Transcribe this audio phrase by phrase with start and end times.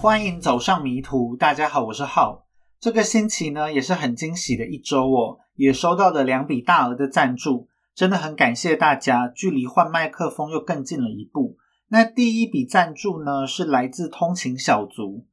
[0.00, 2.46] 欢迎走上迷途，大家好，我是浩。
[2.80, 11.58] 这个星期呢也是很惊喜的一周哦，也收到了两笔大额的赞助，真的很感谢大家，距离换麦克风又更近了一步。
[11.88, 15.26] 那第一笔赞助呢是来自通勤小卒，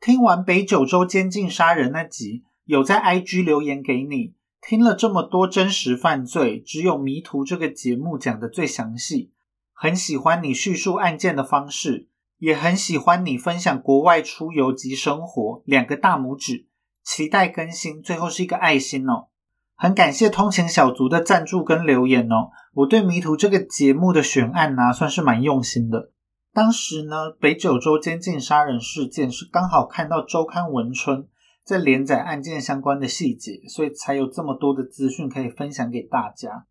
[0.00, 4.34] 听完北九州监禁杀人那集，有在 IG 留言给你，
[4.66, 9.34] 听了这么多真实犯罪，只有迷途这个节目讲的最详细，
[9.74, 12.08] 很喜欢你叙述案件的方式。
[12.38, 16.66] 也很喜欢你分享国外出游及生活，两个大拇指，
[17.02, 19.28] 期待更新，最后是一个爱心哦。
[19.74, 22.50] 很感谢通勤小卒的赞助跟留言哦。
[22.74, 26.12] 我对迷途这个节目的选案呢，算是蛮用心的。
[26.52, 31.28] 当时呢，北九州监禁杀人事件是刚好看到周刊文春
[31.62, 36.66] 在连载案件相关的细节，所以才有这么多的资讯可以分享给大家。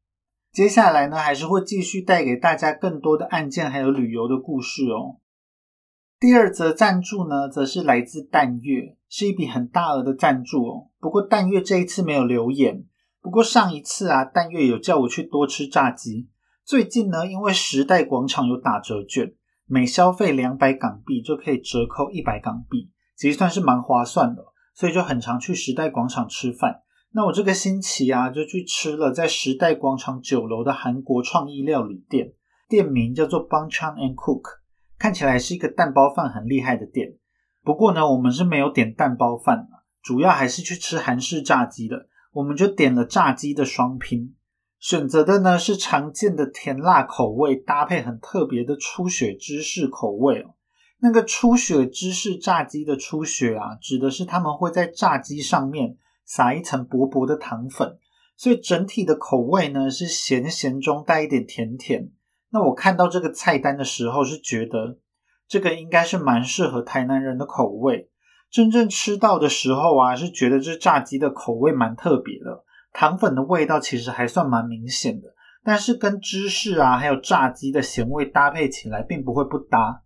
[0.52, 5.18] 接下来呢，还是会继续带给大家更多的案件还有旅游的故事哦。
[6.26, 10.88] 第二则赞助呢，则是来自淡月，是一笔很大额的赞助哦。
[11.00, 12.84] 不过淡月这一次没有留言。
[13.22, 16.28] 不过上一次啊，淡月有叫我去多吃炸鸡。
[16.64, 19.36] 最近呢，因为时代广场有打折券，
[19.68, 24.44] 每消费两百港币就可以折扣一百港币，其实算是蛮划算的。
[24.74, 26.82] 所以就很常去时代广场吃饭。
[27.12, 32.34] 那我这个星期啊，就去吃了在时代广场九楼的韩国创意料理店，
[32.68, 34.65] 店名叫做 Bangchan and Cook。
[34.98, 37.16] 看起来是一个蛋包饭很厉害的店，
[37.64, 39.68] 不过呢，我们是没有点蛋包饭
[40.02, 42.08] 主要还是去吃韩式炸鸡的。
[42.34, 44.36] 我们就点了炸鸡的双拼，
[44.78, 50.56] 选择的呢是常见的甜辣口味，搭配很特别的初雪芝士口味哦。
[51.00, 57.98] 那个初雪芝士炸鸡的初雪啊，指的是他们会在炸鸡上面撒一层薄薄的糖粉，
[58.36, 62.12] 所以整体的口味呢是咸咸中带一点甜甜。
[62.52, 64.98] 那我看到这个菜单的时候，是觉得
[65.48, 68.10] 这个应该是蛮适合台南人的口味。
[68.52, 72.64] 真正吃到的时候啊，是觉得这炸鸡的口味蛮特别的，
[72.94, 80.04] 糖粉的味道其实还算蛮明显的，但是跟芝士啊还有炸鸡的咸味搭配起来，并不会不搭。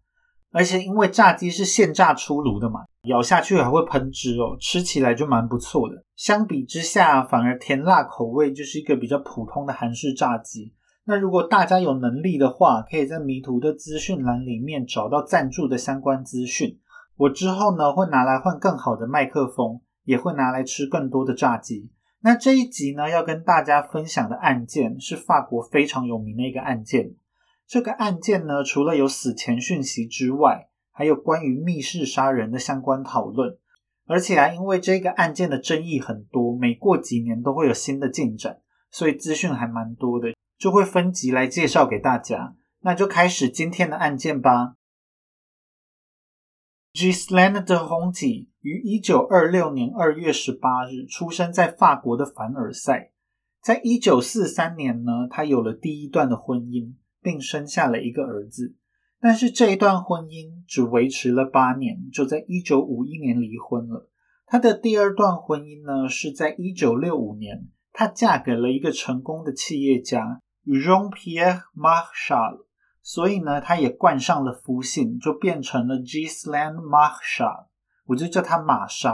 [0.52, 6.04] 而且因为炸鸡是现炸出炉的嘛，咬下去还会喷汁哦，吃起来就蛮不错的。
[6.16, 10.74] 相比之下，反而甜辣口味就是一个比较普通的韩式炸鸡。
[11.10, 16.80] 那如果大家有能力的话，可以在迷途的资讯栏里面找到赞助的相关资讯。
[17.18, 21.90] 我之后呢会拿来换更好的麦克风，也会拿来吃更多的炸鸡。
[22.22, 27.16] 那这一集呢要跟大家分享的案件是法国非常有名的一个案件。
[27.66, 33.58] 这个案件呢除了有死前讯息之外，还有关于密室杀人的相关讨论。
[34.06, 38.60] 而且啊，因为这个案件的争议很多，每过几年都会有新的进展，
[38.92, 40.28] 所以资讯还蛮多的。
[40.60, 44.76] 就会分级来介绍给大家，那就开始今天的案件吧。
[46.94, 53.12] Gislaine de Honti 于一九二六年二月十八日出生在法国的凡尔赛。
[53.62, 58.76] 在一九四三年呢，他有了第一段的婚姻，并生下了一个儿子。
[59.22, 64.10] 但是这一段婚姻只维持了八年，就在一九五一年离婚了。
[64.46, 70.42] 他的第二段婚姻呢，是在一九六五年，她嫁给了一个成功的企业家。
[70.66, 72.66] Jean-Pierre Marchal，
[73.02, 77.68] 所以呢，他也冠上了夫姓，就变成了 Gisland Marchal，
[78.06, 79.14] 我就叫他玛莎。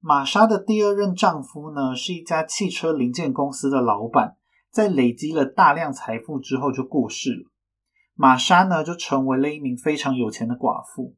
[0.00, 4.36] 玛莎的第二任丈夫呢，是一家汽车零件公司的老板，
[4.70, 7.50] 在累积了大量财富之后就过世了。
[8.14, 11.14] 玛莎呢，就成为了一名非常有钱的寡妇。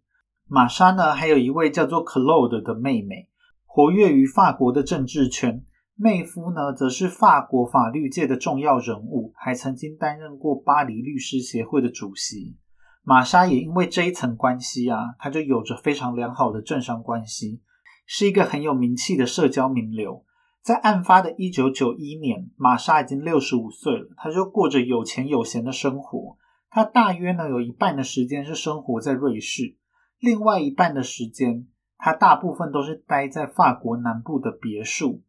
[0.47, 3.31] 玛莎呢，还有一位叫做 Claude 的妹妹，
[3.65, 5.65] 活跃于法国的政治圈。
[5.97, 12.57] 妹夫呢，则是法国法律界的重要人物，还曾经担任过巴黎律师协会的主席。
[13.05, 17.61] 玛莎也因为这一层关系啊，他就有着非常良好的政商关系，
[18.07, 20.25] 是一个很有名气的社交名流。
[20.63, 26.39] 在案发的一九九一年，玛莎已经六十五岁了，她就过着有钱有闲的生活。
[26.71, 29.77] 她大约呢有一半的时间是生活在瑞士，
[30.19, 31.69] 另外一半的时间，
[31.99, 35.23] 她大部分都是待在法国南部的别墅。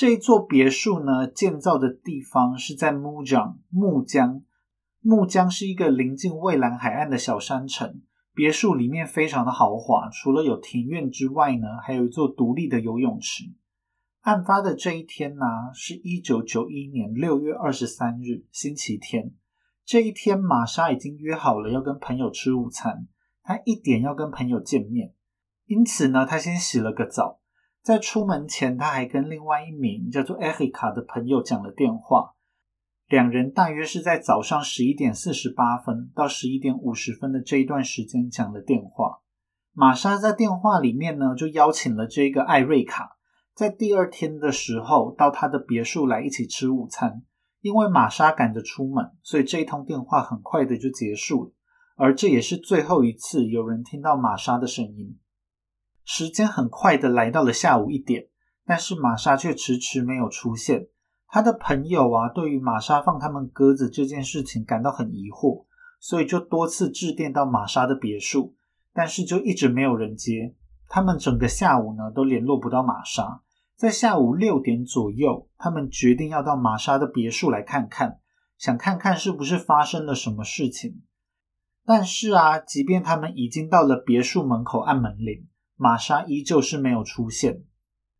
[0.00, 3.58] 这一座别墅呢，建造的地方是在木江。
[3.68, 4.42] 木江，
[5.02, 8.00] 木江是一个临近蔚蓝海岸的小山城。
[8.32, 13.44] 别墅里面非常的豪华，除了有庭院之外呢，还有一座独立的游泳池。
[14.22, 15.44] 案发的这一天呢，
[15.74, 19.34] 是一九九一年六月二十三日，星期天。
[19.84, 23.06] 这一天，玛莎已经约好了要跟朋友吃午餐，
[23.42, 25.12] 她一点要跟朋友见面，
[25.66, 27.39] 因此呢，她先洗了个澡。
[27.82, 32.34] 在出门前，他还跟另外一名叫做艾瑞卡的朋友讲了电话。
[33.08, 39.20] 两人大约是在早上十一点四十八分到十一点五十分的这一段时间讲了电话。
[39.72, 43.16] 玛莎在电话里面呢，就邀请了这个艾瑞卡，
[43.54, 47.22] 在第二天的时候到他的别墅来一起吃午餐。
[47.62, 51.52] 因为玛莎赶着出门，所以这一通电话很快的就结束了。
[51.96, 55.18] 而这也是最后一次有人听到玛莎的声音。
[56.04, 58.28] 时间很快的来到了下午一点，
[58.66, 60.88] 但是玛莎却迟迟没有出现。
[61.28, 65.64] 他的朋友啊，对于玛莎放他们鸽子这件事情感到很疑惑，
[66.00, 68.56] 所以就多次致电到玛莎的别墅，
[68.92, 70.54] 但是就一直没有人接。
[70.88, 73.42] 他们整个下午呢都联络不到玛莎。
[73.76, 78.18] 在下午六点左右，他们决定要到玛莎的别墅来看看，
[78.58, 81.00] 想看看是不是发生了什么事情。
[81.86, 85.46] 但是啊，即便他们已经到了别墅门口按门铃，
[85.82, 87.62] 玛莎依旧是没有出现。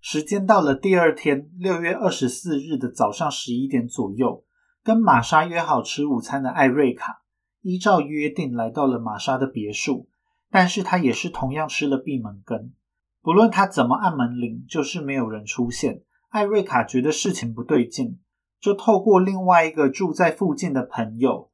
[0.00, 4.46] 时间到了第二天六月二十四日的早上十一点左右，
[4.82, 7.20] 跟玛莎约好吃午餐的艾瑞卡，
[7.60, 10.08] 依照约定来到了玛莎的别墅，
[10.50, 12.72] 但是他也是同样吃了闭门羹。
[13.20, 16.00] 不论他怎么按门铃，就是没有人出现。
[16.30, 18.20] 艾瑞卡觉得事情不对劲，
[18.58, 21.50] 就透过另外一个住在附近的朋友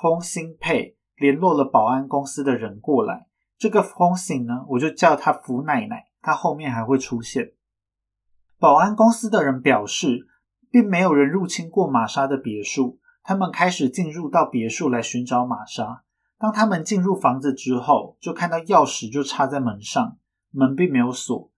[0.00, 3.26] 风兴佩联络了保安公司的人过来。
[3.60, 7.52] 这个风兴呢，我就叫他福奶奶，他后面还会出现。
[8.58, 10.26] 保安公司的人表示，
[10.70, 12.98] 并没有人入侵过玛莎的别墅。
[13.22, 16.04] 他们开始进入到别墅来寻找玛莎。
[16.38, 20.16] 当他们进入房子之后，就看到钥匙就插在门上，
[20.50, 21.52] 门并没有锁。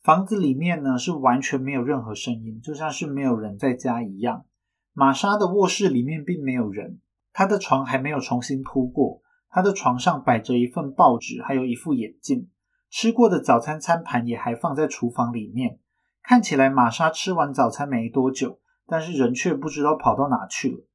[0.00, 4.44] 房子里面呢是完全没有任何声音，就像是没有人在家一样。
[4.92, 7.00] 玛莎的卧室里面并没有人，
[7.32, 9.22] 她的床还没有重新铺过。
[9.50, 12.48] 他的床上摆着一份报纸，还有一副眼镜。
[12.90, 15.78] 吃过的早餐餐盘也还放在厨房里面。
[16.22, 20.86] 看起来玛莎吃完早餐没多久，但是人却不知道跑到哪去了。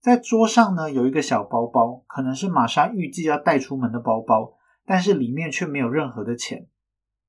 [0.00, 4.54] 在桌上呢有一个小包包，可能是玛莎预计要带出门的包包，
[4.86, 6.66] 但是里面却没有任何的钱。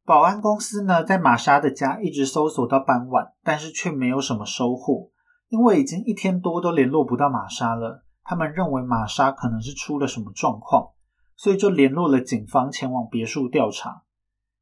[0.06, 5.12] 保安公司呢在玛莎的家一直搜索到傍晚，但是却没有什么收获，
[5.50, 8.04] 因为已经一天多都联络不到玛莎了。
[8.24, 10.92] 他们认为玛莎可能是出了什么状况，
[11.36, 14.04] 所以就联络了警方前往别墅调查。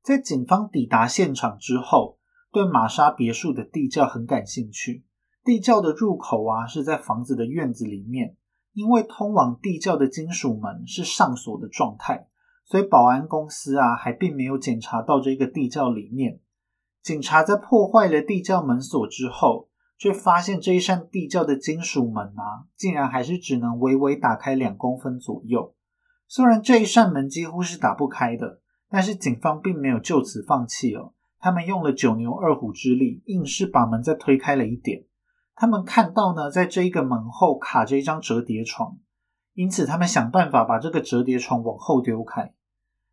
[0.02, 2.18] 在警方抵达现场之后，
[2.52, 5.04] 对玛莎别墅的地窖很感兴趣。
[5.44, 8.36] 地窖的入口啊是在房子的院子里面，
[8.74, 12.28] 因为通往地窖的金属门是上锁的状态，
[12.66, 16.40] 所以保安公司啊还并没有检查到这个地窖里面。
[17.02, 19.69] 警察在破坏了地窖门锁之后，
[20.00, 25.76] 却发现这一扇地窖的金属门啊，竟然还是只能微微打开两公分左右。
[26.26, 31.14] 虽然这一扇门几乎是打不开的，但是警方并没有就此放弃哦。
[31.38, 35.04] 他们用了九牛二虎之力，硬是把门再推开了一点。
[35.54, 38.98] 他们看到呢，在这一个门后卡着一张折叠床，
[39.54, 42.54] 因此他们想办法把这个折叠床往后丢开。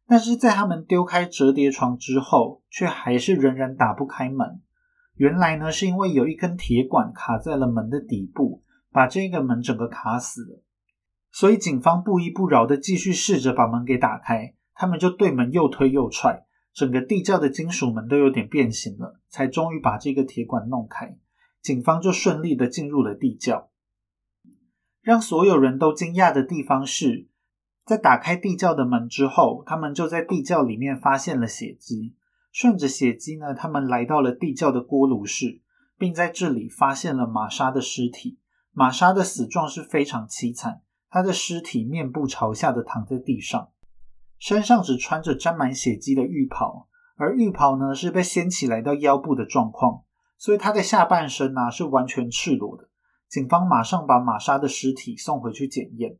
[0.06, 4.60] 但是在他们丢开折叠床之后，却还是仍然打不开门。
[5.16, 10.62] 原来呢，是因为有一根铁管卡在了门的底部，把这个门整个卡死了。
[11.32, 16.44] 所以警方不依不饶的继续试着把门给打开，他们就对门又推又踹。
[16.72, 21.16] 整个地窖的金属门都有点变形了，才终于把这个铁管弄开。
[21.62, 23.70] 警方就顺利的进入了地窖。
[25.00, 27.28] 让所有人都惊讶的地方是，
[27.86, 32.14] 在打开地窖的门之后，他们就在地窖里面发现了血迹。
[32.58, 35.60] 顺着血迹呢，他们来到了地窖的锅炉室，
[35.98, 38.38] 并在这里发现了玛莎的尸体。
[38.72, 43.68] 玛莎的死状是非常凄惨，她的尸体面部朝下的躺在地上。
[44.38, 50.04] 身上只穿着沾满血迹的浴袍，而浴袍呢是被掀起来到腰部的状况，
[50.38, 52.88] 所以她的下半身呢是完全赤裸的。
[53.28, 56.16] 警方马上把玛莎的尸体送回去检验。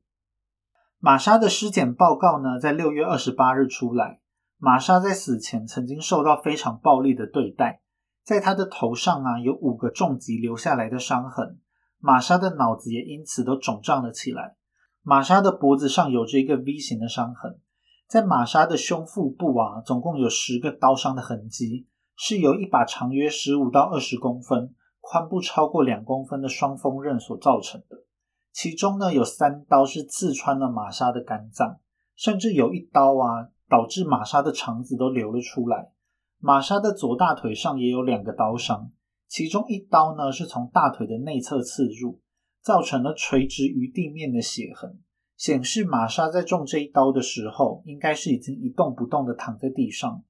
[0.99, 4.21] 玛莎的尸检报告呢在六月二十八日出来。
[4.59, 7.83] 玛莎在死前曾经受到非常暴力的对待，
[8.25, 11.59] 在她的头上啊有五个重击留下来的伤痕，
[11.99, 14.57] 玛莎的脑子也因此都肿胀了起来。
[15.03, 17.61] 玛莎的脖子上有着一个 V 型的伤痕。
[18.09, 28.05] 在玛莎的胸腹部啊，总共有十个刀伤的痕迹，是由一把长约十五到二十公分、宽不超过两公分的双锋刃所造成的。
[28.53, 31.81] 其中呢，有三刀是刺穿了玛莎的肝脏，
[32.15, 35.91] 甚至有一刀啊，导致玛莎的肠子都流了出来。
[36.39, 38.91] 玛莎的左大腿上也有两个刀伤，
[39.27, 42.21] 其中一刀呢是从大腿的内侧刺入，
[42.61, 44.99] 造成了垂直于地面的血痕。
[45.37, 50.25] 显示玛莎在中这一刀的时候，应该是已经一动不动的躺在地上，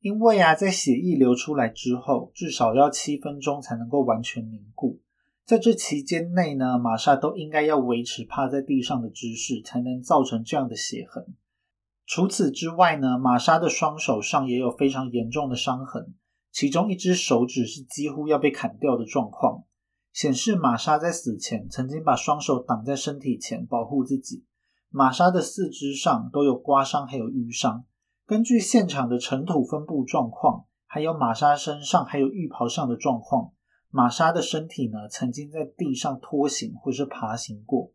[0.00, 5.00] 因为啊，在血液流出来之后，至少要七分钟才能够完全凝固。
[5.44, 11.34] 在这期间内呢，玛莎都应该要维持趴在地上的姿势，才能造成这样的血痕。
[12.12, 16.12] 除此之外呢，玛莎的双手上也有非常严重的伤痕，
[16.50, 19.62] 其中一只手指是几乎要被砍掉的状况，
[20.12, 24.44] 显示玛莎在死前曾经把双手挡在身体前保护自己。
[24.88, 27.84] 玛莎的四肢上都有刮伤，还有淤伤。
[28.26, 33.52] 根据现场的尘土分布状况，还有玛莎身上还有浴袍上的状况，
[33.88, 37.92] 玛莎的身体呢曾经在地上拖行或是爬行过。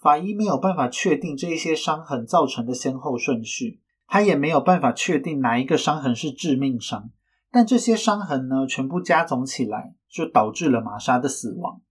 [0.00, 7.10] 法医没有办法确定这一些伤痕造成的先后顺序，他也没有办法确定哪一个伤痕是致命伤。
[7.50, 11.82] 但这些伤痕呢，全部加总起来，就导致了玛莎的死亡。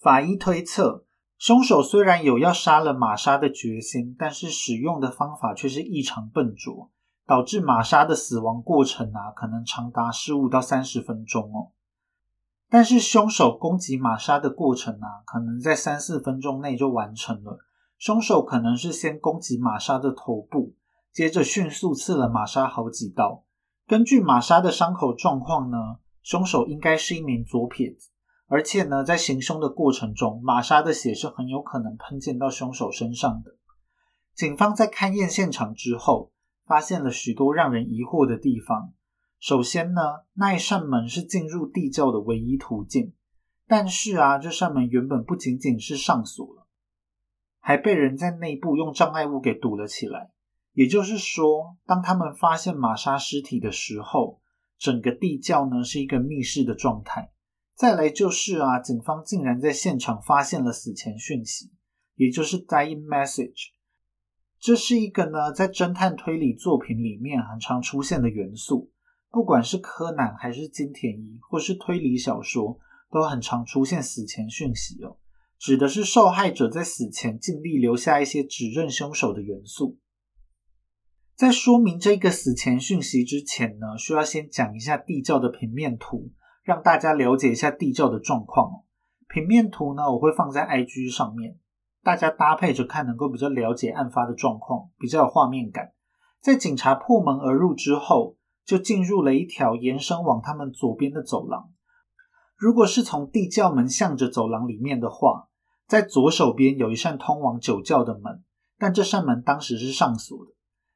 [0.00, 1.04] 法医推测，
[1.36, 6.90] 凶手虽然有要杀了玛莎的决心，但是使用的方法却是异常笨拙，
[7.26, 11.72] 导致玛莎的死亡过程啊，可能长达十五到三十分钟哦。
[12.70, 17.58] 但是凶手攻击玛莎的过程啊，可能在三四分钟内就完成了。
[17.98, 20.74] 凶手可能是先攻击玛莎的头部，
[21.12, 23.44] 接着迅速刺了玛莎好几刀。
[23.88, 25.76] 根据玛莎的伤口状况呢，
[26.22, 28.10] 凶手应该是一名左撇子，
[28.46, 33.56] 而且呢，在行凶的过程中，玛莎的血是很有可能喷溅到凶手身上的。
[34.32, 36.30] 警方在勘验现场之后，
[36.64, 38.92] 发现了许多让人疑惑的地方。
[39.40, 40.02] 首先呢，
[40.34, 43.14] 那一扇门是进入地窖的唯一途径，
[43.66, 46.66] 但是啊，这扇门原本不仅仅是上锁了，
[47.58, 50.30] 还被人在内部用障碍物给堵了起来。
[50.72, 54.42] 也就是说，当他们发现玛莎尸体的时候，
[54.78, 57.32] 整个地窖呢是一个密室的状态。
[57.74, 61.72] 再来就是啊，警方竟然在现场发现了死前讯息，
[62.14, 63.70] 也就是 dying message。
[64.58, 68.92] 这是一个呢，在侦探推理作品里面很常出现的元素。
[69.32, 72.80] 不管是柯南还是金田一，或是推理小说，
[73.12, 75.18] 都很常出现死前讯息哦，
[75.56, 79.98] 指的是受害者在死前尽力留下一些指认凶手的元素。
[81.36, 86.32] 在说明这个死前讯息之前呢，需要先讲一下地窖的平面图，
[86.64, 88.84] 让大家了解一下地窖的状况哦。
[89.28, 91.56] 平面图呢，我会放在 IG 上面，
[92.02, 95.92] 大家搭配着看，能够比较了解案发的状况，比较有画面感。
[96.40, 98.36] 在警察破门而入之后。
[98.70, 101.72] 就进入了一条延伸往他们左边的走廊。
[102.56, 105.48] 如果是从地窖门向着走廊里面的话，
[105.88, 108.44] 在左手边有一扇通往酒窖的门，
[108.78, 110.52] 但这扇门当时是上锁的。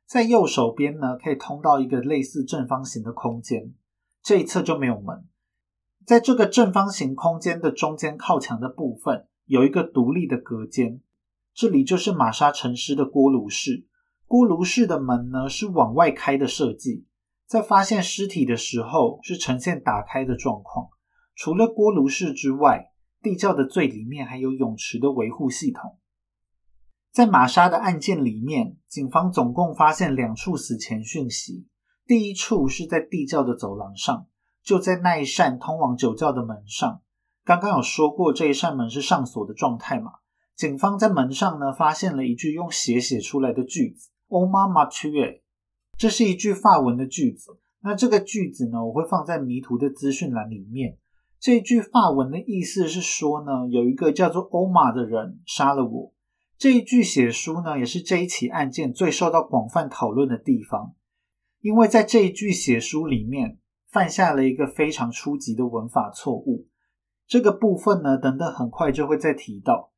[0.06, 3.74] 在右手边呢，可以通到一个类似正方形的空间，
[4.22, 5.26] 这一侧就没有门。
[6.06, 11.00] 在这个正方形空间的中间靠墙的部分，有一个独立的隔间，
[11.52, 13.88] 这里就是玛莎沉尸的锅炉室。
[14.28, 17.04] 锅炉室的门呢是往外开的设计。
[17.54, 20.88] 在发现尸体的时候，是呈现打开的状况。
[21.36, 22.90] 除了锅炉室之外，
[23.22, 26.00] 地窖的最里面还有泳池的维护系统。
[27.12, 31.68] 在玛莎的案件里面，警方总共发现两处死前讯息。
[32.04, 34.26] 第一处是在地窖的走廊上，
[34.64, 37.02] 就在那一扇通往酒窖的门上。
[37.44, 40.10] 刚刚有说过，这一扇门是上锁的状态嘛？
[40.56, 45.42] 警方在门上呢，发现了一句用血写出来的句子：“O ma ma tue。”
[45.96, 50.98] 这是一句法文的句子，那这个句子呢，我会放在迷途的资讯栏里面。
[51.38, 56.12] 这句法文的意思是说呢，有一个叫做欧玛的人杀了我。
[56.56, 60.94] 这一句写书呢，也是这一起案件最受到广泛讨论的地方，
[61.60, 63.58] 因为在这一句写书里面
[63.90, 66.66] 犯下了一个非常初级的文法错误。
[67.26, 69.92] 这个部分呢，等等很快就会再提到。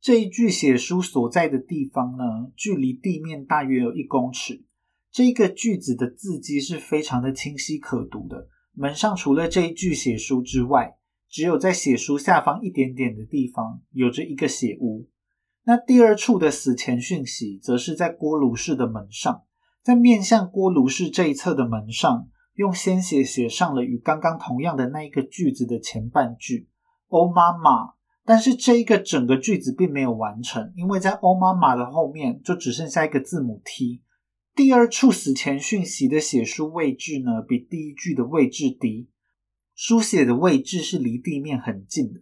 [0.00, 4.64] 这一句写书所在的地方呢，距离地面大约有一公尺。
[5.14, 8.48] 这个句子的字迹是非常的清晰可读的。
[8.72, 10.96] 门上除了这一句写书之外，
[11.30, 15.08] 只有在写书下方一点点的地方有着一个血污。
[15.62, 19.44] 那第二处的死前讯息，则是在锅炉室的门上，
[19.84, 26.68] 在面向锅炉室这一侧的门上，用鲜血写上了与刚刚同样的那一个句子的前半句
[27.06, 27.92] “Oh 妈妈”，
[28.26, 34.02] 但是这一个整个句子并没有完成，因为在“Oh 妈妈”的后面就只剩下一个字母 T。
[34.56, 39.08] 第二处死前讯息的写书位置呢，比第一句的位置低，
[39.74, 42.20] 书写的位置是离地面很近的，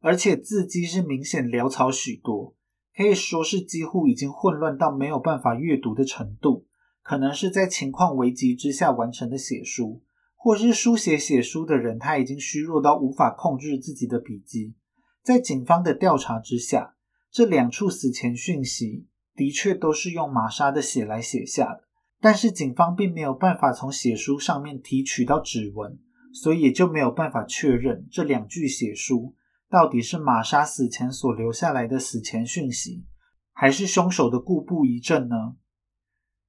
[0.00, 2.56] 而且字迹是明显潦草许多，
[2.96, 6.66] 可以说是几乎已经混乱到没有办法阅读的程度。
[7.02, 10.02] 可能是在情况危急之下完成的写书，
[10.36, 14.72] 或是书写写书的人他已经虚弱到无法控制自己的笔迹。
[15.22, 16.96] 在警方的调查之下，
[17.30, 19.04] 这两处死前讯息。
[19.34, 21.84] 的确都是用玛莎的血来写下的，
[22.20, 25.98] 但是警方并没有办法从血书上面提取到指纹，
[26.32, 29.34] 所以也就没有办法确认这两句血书
[29.68, 33.04] 到底是玛莎死前所留下来的死前讯息，
[33.52, 35.56] 还是凶手的故布疑阵呢？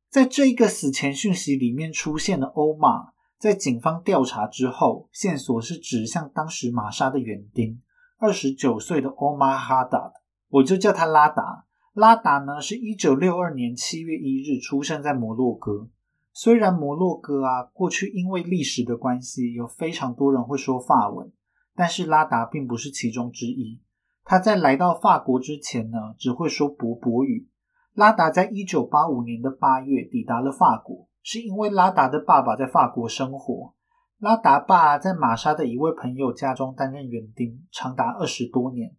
[0.10, 7.82] 在这个死前讯息里面出现的欧玛，在警方调查之后，线索是指向当时玛莎的园丁，
[8.18, 10.14] 二十九岁的欧玛哈达，
[10.50, 11.65] 我就叫他拉达。
[11.96, 15.88] 拉达呢，是一九六二年七月一日出生在摩洛哥。
[16.34, 21.32] 虽然摩洛哥啊，过去因为历史的关系，有非常多人会说法文，
[21.74, 23.80] 但是拉达并不是其中之一。
[24.26, 27.48] 他在来到法国之前呢，只会说柏柏语。
[27.94, 33.74] 拉达在一九八五年的八月抵达了法国，是因为拉达的爸爸在法国生活。
[34.20, 38.94] 拉达爸在玛莎的一位朋友家中担任园丁，长达二十多年。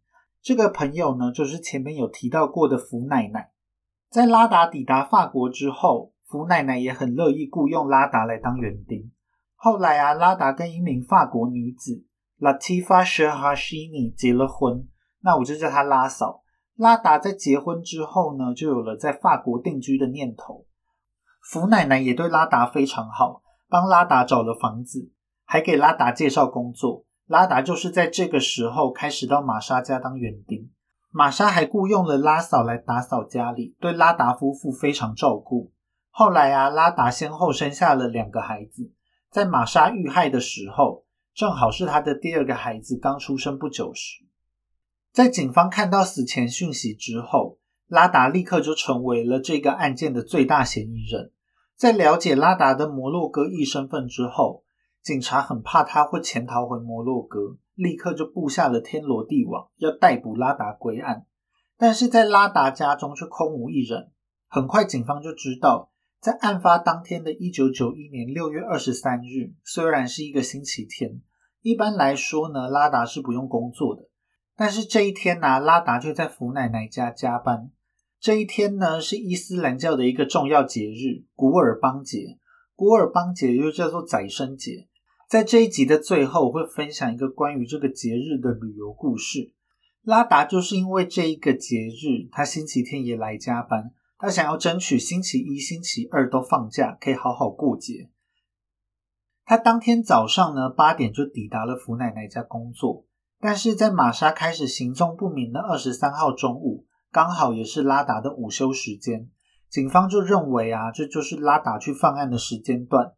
[0.47, 3.51] 这个朋友呢，就是前面有提到过的福奶奶。
[4.09, 6.13] 在拉达抵达法国之后。
[6.29, 9.13] 福奶奶也很乐意雇佣拉达来当园丁。
[9.55, 12.05] 后来啊，拉达跟一名法国女子
[12.41, 14.89] Latifa Sherhashini 结了婚，
[15.23, 16.43] 那我就叫她拉嫂。
[16.75, 20.67] 拉达在结婚之后呢，就有了在法国定居的念头。
[21.49, 25.13] 福奶奶也对拉达非常好，帮拉达找了房子，
[25.45, 27.06] 还给拉达介绍工作。
[27.27, 30.71] 拉达就是在这个时候开始到玛莎家当园丁。
[31.11, 35.73] 玛莎还雇佣了拉嫂来打扫家里，对拉达夫妇非常照顾。
[36.11, 38.93] 后来啊，拉达先后生下了两个孩子，
[39.31, 41.05] 在玛莎遇害的时候，
[41.35, 44.25] 正好是他的第二个孩子刚出生不久时。
[45.11, 51.33] 在警方看到死前讯息之后，拉达立刻就成为了这个案件的最大嫌疑人。
[51.75, 54.65] 在了解拉达的摩洛哥裔身份之后，
[55.07, 61.27] 警察很怕他会潜逃回摩洛哥，立刻就布下了天罗地网，要逮捕拉达归案。
[61.79, 64.11] 但是在拉达家中却空无一人。
[64.49, 65.93] 很快，警方就知道。
[66.19, 71.21] 在案发当天的一九九一年六月二十三日，虽然是一个星期天，
[71.63, 74.09] 一般来说呢，拉达是不用工作的。
[74.57, 77.71] 但是这一天呢，拉达却在福奶奶家加班。
[78.19, 82.41] 这一天呢，是伊斯兰教的一个重要节日——古尔邦节。
[82.75, 84.89] 古尔邦节又叫做宰生节。
[85.29, 89.53] 在这一集的最后，我会分享一个关于这个节日的旅游故事。
[90.03, 93.91] 拉达就是因为这一个节日，他星期天也来加班。
[94.19, 98.09] 他想要争取星期一、星期二都放假，可以好好过节。
[99.45, 103.05] 他当天早上呢八点就抵达了福奶奶家工作，
[103.41, 109.29] 但是在玛莎开始行踪不明的二十三号中午，刚好也是拉达的午休时间，
[109.69, 113.13] 警方就认为啊，这就是拉达去犯案的时间段。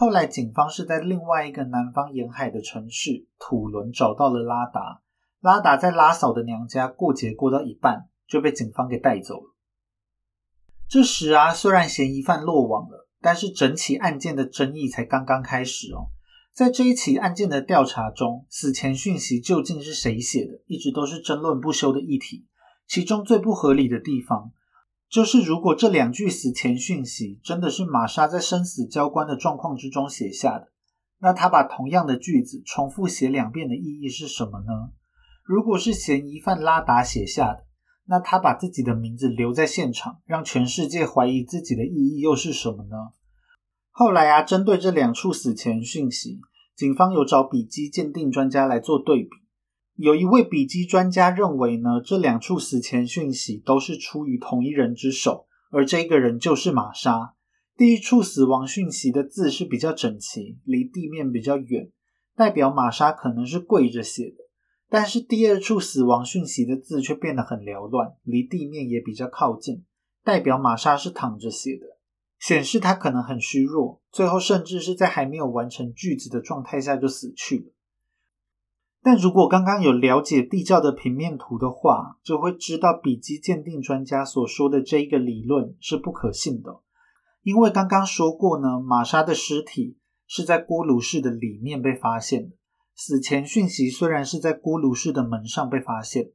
[0.00, 5.02] 后来警方是在另外一个南方沿海的城市土伦找到了拉达，
[5.42, 9.54] 拉达在拉嫂的娘家过节过到一半就被警方给带走了。
[10.88, 16.08] 这时啊，虽然嫌疑犯落网了，但是整起案件的争议才刚刚开始哦。
[16.54, 22.46] 在这一起案件的调查中，死前讯息究竟是谁写的，一直都是争论不休的议题。
[22.86, 24.50] 其中最不合理的地方，
[25.10, 30.68] 就是如果这两句死前讯息真的是玛莎在生死交关的状况之中写下的，
[31.18, 34.92] 那他把同样的句子重复写两遍的意义是什么呢？
[35.44, 37.64] 如果是嫌疑犯拉达写下的，
[38.06, 42.96] 那他把自己的名字留在现场，让全世界怀疑自己的意义又是什么呢？
[43.90, 46.38] 后来啊，针对这两处死前讯息，
[46.76, 49.30] 警方有找笔迹鉴定专家来做对比。
[50.00, 57.34] 有一位笔迹专家认为呢，这两处死前讯息都是出于同一人之手，而这个人就是玛莎。
[57.76, 61.90] 第一处死亡讯息的字是比较整齐，离地面比较远，
[62.34, 64.36] 代表玛莎可能是跪着写的。
[64.88, 69.84] 但是第二处死亡讯息的字却变得很缭乱，离地面也比较靠近，
[70.24, 71.84] 代表玛莎是躺着写的，
[72.38, 77.74] 显示她可能很虚弱，最后甚至是在还没有完成句子的状态下就死去了。
[79.02, 86.80] 但如果刚刚有了解地窖的平面图的话，就会知道笔迹鉴定专家所说的这一个理论是不可信的，
[87.42, 92.56] 因为刚刚说过呢，玛莎的尸体是在锅炉室的里面被发现的。
[92.94, 96.32] 死前讯息虽然是在锅炉室的门上被发现，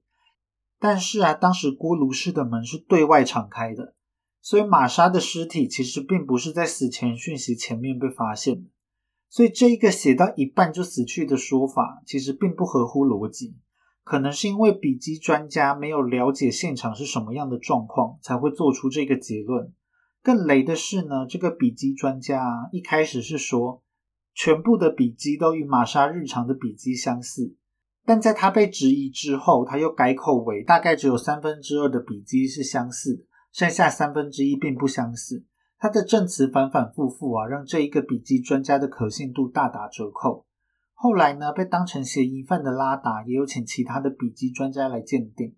[0.80, 3.94] 但是啊，当时锅炉室的门是对外敞开的，
[4.42, 8.70] 所以玛莎的尸体其实并不是在死前讯息前面被发现的。
[9.30, 13.58] 所以这一个写到一半就死去的说法，其实并不合乎逻辑。
[14.04, 19.74] 可能是因为笔迹专家没有了解现场是什么样的状况，才会做出这个结论。
[20.22, 23.82] 更雷的是呢，这个笔迹专家一开始是说。
[24.38, 27.56] 全部的笔迹都与玛莎日常的笔迹相似，
[28.06, 35.46] 但在他被质疑之后，他又改口为大概只有三分之二的笔迹是相似的，剩下三分之一并不相似。
[35.78, 40.46] 他的证词反反复复啊，让这一个笔迹专家的可信度大打折扣。
[40.94, 45.54] 后来呢，被当成嫌疑犯的拉达也有请其他的笔迹专家来鉴定，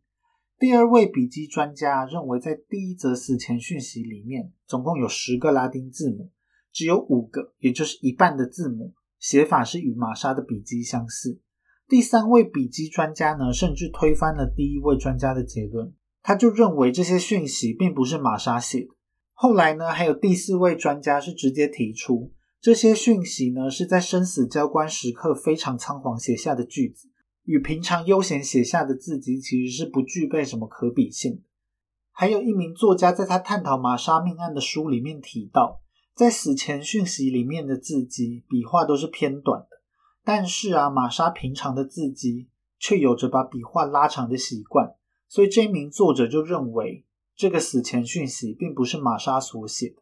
[0.58, 6.32] 第二位笔迹专家认为，在第一则死前讯息里面，总共有十个拉丁字母，
[6.74, 11.40] 只有五个，也就是一半的字母写法是与玛莎的笔迹相似。
[11.88, 18.97] 第三位笔迹专家呢，甚至推翻了第一位专家的结论，他就认为这些讯息并不是玛莎写的。
[19.40, 27.08] 后来呢，还有第四位专家是直接提出，这些讯息呢是在生死交关时刻非常仓皇写下的句子。
[27.44, 31.44] 与平常悠闲写下的字迹其实是不具备什么可比性。
[32.12, 35.82] 还有一名作家在他探讨玛莎命案的书里面提到，
[36.16, 39.78] 在死前讯息里面的字迹笔画都是偏短的，
[40.24, 44.96] 但是啊，玛莎平常的字迹却有着把笔画拉长的习惯，
[45.30, 47.06] 所以这名作者就认为
[47.38, 50.02] 这个死前讯息并不是玛莎所写的。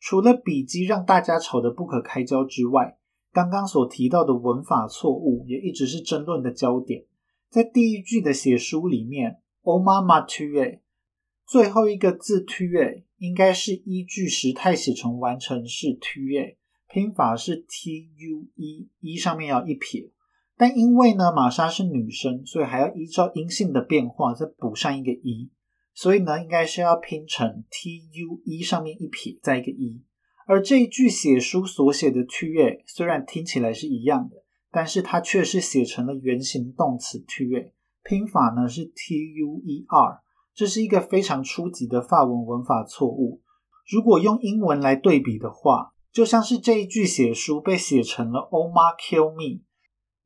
[0.00, 2.96] 除了笔记让大家吵得不可开交之外，
[3.32, 7.04] 刚刚所提到的文法错误也一直是争论的焦点。
[7.50, 10.78] 在第一句的写书里面，oma matue
[11.44, 16.56] 最后一个字 tue 应该是依据时态写成完成式 tue，
[16.88, 20.12] 拼法是 t u e，一上面要一撇。
[20.56, 25.50] 但因为呢玛莎是女生，所以还要依照音性的变化再补上一个一，
[26.00, 30.00] 所以呢应该是要拼成 T U E，上面一撇再一个 E，。
[30.46, 34.36] 而这一句写书所写的 tue 虽然听起来是一样的，
[34.70, 37.72] 但是它却是写成了原形动词 tue，
[38.04, 40.22] 拼法呢是 t u e r，
[40.54, 43.42] 这是一个非常初级的法文文法错误。
[43.90, 49.64] 如果用英文来对比的话，就像是这一句写书被写成了 oma kill me，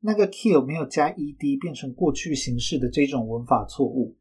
[0.01, 4.15] 那个 kill 没有加 ed 变成过去形式的这种文法错误。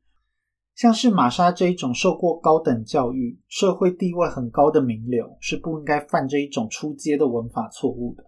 [0.83, 8.25] 像是玛莎这一种受过高等教育、社会地位很高的名流，是不应该犯这一种出街的文法错误的。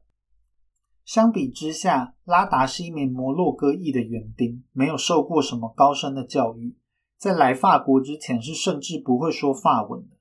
[1.05, 6.77] 相比之下，拉达是一名摩洛哥裔的园丁，没有受过什么高深的教育，
[7.19, 10.17] 在来法国之前是甚至不会说法文的。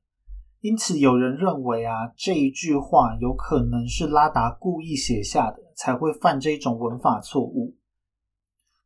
[0.61, 7.75] 因此，有人认为啊，这一句话有可能是拉达故意写下的，才会犯这一种文法错误。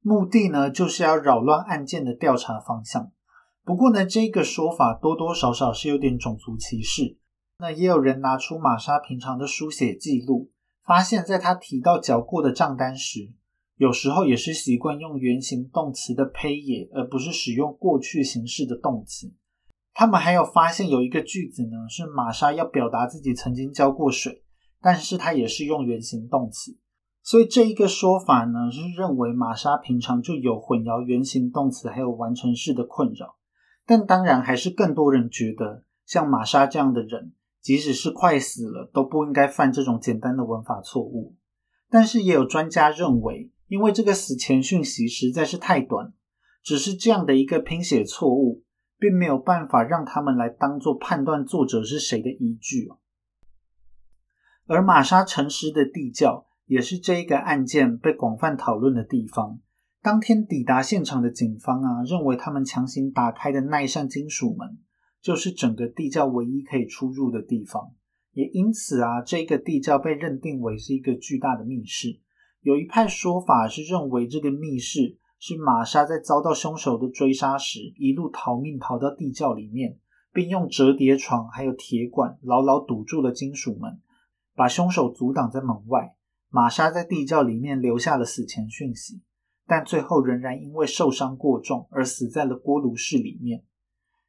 [0.01, 3.13] 目的呢，就是要扰乱案件的调查方向。
[3.67, 7.17] 不过呢，这个说法多多少少是有点种族歧视。
[7.59, 10.51] 那也有人拿出玛莎平常的书写记录，
[10.85, 13.33] 发现在他提到缴过的账单时，
[13.75, 19.33] 有时候也是习惯用原形动词的 pay，而不是使用过去形式的动词。
[19.93, 24.43] 他们还有发现有一个句子呢，是玛莎要表达自己曾经浇过水，
[24.79, 26.77] 但是她也是用原形动词。
[27.21, 33.35] 所以这一个说法呢，是认为玛莎平常就有混淆原形动词还有完成式的困扰。
[33.87, 41.35] 但当然，还是更多人觉得，像玛莎这样的人，即使是快死了，都不应该犯这种简单的文法错误。
[41.89, 46.11] 但是，也有专家认为，因为这个死前讯息实在是太短，
[46.61, 48.65] 只是这样的一个拼写错误，
[48.99, 52.89] 并没有办法让他们来当做判断作者是谁的依据
[54.65, 59.61] 而玛莎沉尸的地窖，也是这一个案件被广泛讨论的地方。
[60.01, 64.77] 当天抵达现场的警方啊，认为他们强行打开的那一扇金属门，
[65.21, 67.91] 就是整个地窖唯一可以出入的地方。
[68.31, 72.19] 也因此啊，这个地窖被认定为是一个巨大的密室。
[72.61, 79.97] 有一派说法是认为这个密室是玛莎在遭到凶手的追杀时，一路逃命逃到地窖里面，
[80.31, 83.99] 并用折叠床还有铁管牢牢堵住了金属门，
[84.55, 86.15] 把凶手阻挡在门外。
[86.49, 89.21] 玛莎在地窖里面留下了死前讯息。
[89.67, 93.63] 但最后仍然因为受伤过重而死在了锅炉室里面。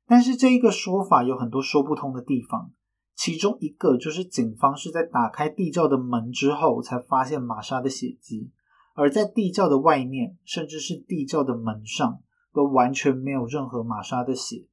[0.07, 2.73] 但是这一个说法有很多说不通的地方，
[3.15, 8.51] 其中一个就是警方是在打开地窖的门之后才发现玛莎的血迹，
[8.95, 12.21] 而在地窖的外面，甚至是地窖的门上，
[12.53, 14.67] 都完全没有任何玛莎的血。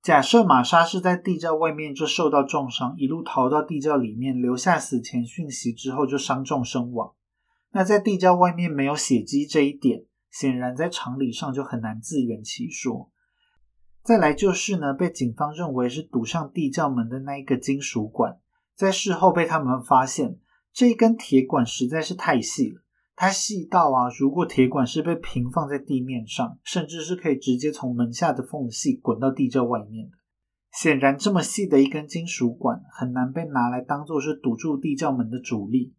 [0.00, 7.12] 假设玛莎是在地窖外面就受到重伤，一路逃到地窖里面，留下死前讯息之后就伤重身亡。
[7.72, 13.10] 那在地窖外面没有血迹这一点，显然在常理上就很难自圆其说。
[14.02, 18.38] 再来就是呢，被警方认为是堵上地窖门的那一个金属管，
[18.76, 20.38] 在事后被他们发现，
[20.72, 22.82] 这一根铁管实在是太细了，
[23.14, 30.16] 它细到啊，如果铁管是被平放在地面上，甚至是可以直接从门下的缝隙滚到地窖外面的。
[30.72, 35.94] 显然，这么细的一根金属管很难被拿来当做是堵住地窖门的主力。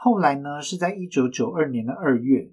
[0.00, 2.52] 后来呢，是在一九九二年的二月，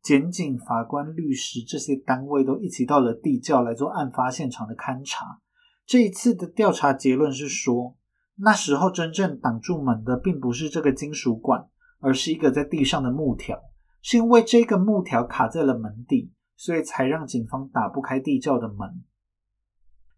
[0.00, 5.40] 检警、法官、律师这些单位都一起到了地窖来做案发现场的勘查。
[5.84, 7.98] 这一次的调查结论是说，
[8.36, 11.68] 那时候真正挡住门的并不是这个金属管，
[12.00, 13.60] 而是一个在地上的木条，
[14.00, 19.04] 是因为这个木条卡在了门底，所以才让警方打不开地窖的门。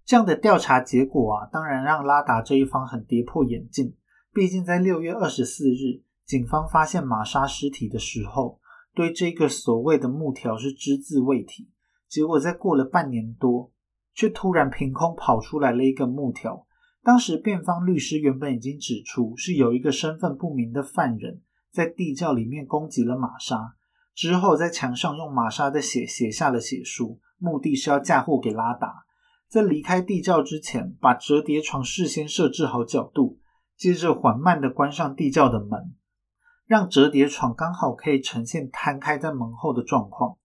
[0.05, 3.97] 这样的调查结果啊，当然让拉达这一方很跌破眼镜。
[4.33, 8.61] 毕竟在六月二十四日，警方发现玛莎尸体的时候，
[8.95, 11.69] 对这个所谓的木条是只字未提。
[12.09, 13.73] 结果在过了半年多，
[14.15, 16.69] 却突然凭空跑出来了一个木条。
[17.03, 23.75] 当时辩方律师原本已经指出，是有一个身份不明的犯人在地窖里面攻击了玛莎，
[24.15, 29.05] 之后在墙上用玛莎的血写下了血书，目的是要嫁祸给拉达。
[29.49, 33.41] 在离开地窖之前，把折叠床事先设置好角度，
[33.77, 35.93] 接着缓慢的关上地窖的门，
[36.71, 40.39] 让折叠床刚好可以呈现摊开在门后的状况，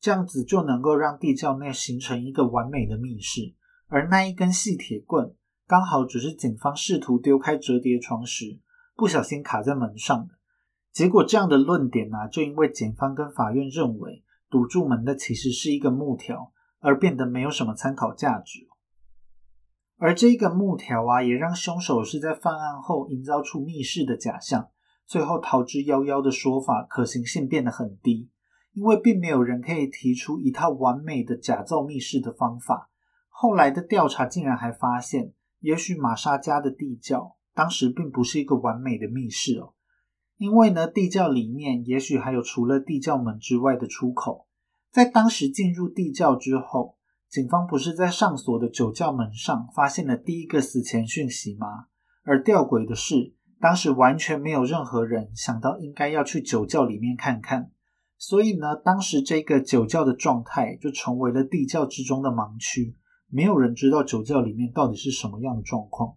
[0.00, 3.54] 这样子就能够让地窖内形成一个完美的密室。
[3.86, 5.36] 而那一根细铁棍，
[5.68, 8.58] 刚好只是警方试图丢开折叠床时
[8.96, 10.34] 不小心卡在门上的。
[10.92, 16.52] 结果这样的论点呢，就因为检方跟法院认为堵住门的其实是一个木条。
[16.80, 18.68] 而变得没有什么参考价值，
[19.96, 24.70] 而这个木条啊，也让凶手是在犯案后营造出密室的假象，
[25.08, 28.28] 最后逃之夭夭的说法可行性变得很低，
[28.74, 32.90] 因为并没有人可以提出一套完美的假造密室的方法。
[33.30, 39.72] 后来的调查竟然还发现，也许玛莎家的地窖当时并不是一个完美的密室哦，
[40.36, 44.46] 因为呢，地窖里面也许还有除了地窖门之外的出口。
[44.90, 46.98] 在当时进入地窖之后，
[47.30, 51.86] 警方不是在上锁的酒窖门上发现了第一个死前讯息吗？
[52.24, 57.70] 而吊诡的是，当时完全没有任何人想到应该要去酒窖里面看看，
[58.16, 62.96] 所以呢，当时这个酒窖的状态就成为了地窖之中的盲区，
[63.28, 66.16] 没有人知道酒窖里面到底是什么样的状况。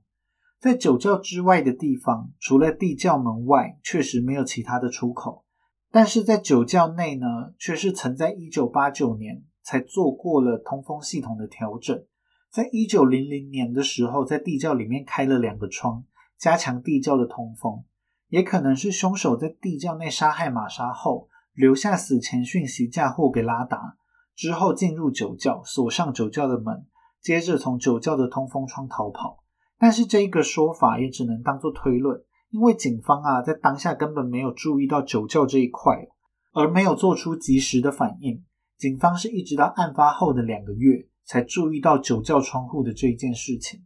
[0.60, 5.44] 在酒窖之外的地方，除了地窖门外，确实没有其他的出口。
[5.92, 7.26] 但是在酒窖内呢，
[7.58, 12.06] 却是曾在一九八九年才做过了通风系统的调整，
[12.52, 16.06] 在一九零零年的时候，在地窖里面开了两个窗，
[16.42, 17.84] 加强地窖的通风。
[18.30, 23.98] 也可能是凶手在地窖内杀害玛莎后，留下死前讯息嫁祸给拉达，
[24.36, 26.88] 之后进入酒窖，锁上酒窖的门，
[27.22, 29.44] 接着从酒窖的通风窗逃跑。
[29.78, 32.24] 但是这一个说法也只能当做推论。
[32.50, 36.08] 因为警方啊，在当下根本没有注意到酒窖这一块，
[36.54, 38.44] 而没有做出及时的反应。
[38.78, 43.86] 警方是一直到案发后的两个月，才注意到酒窖窗户的这一件事情。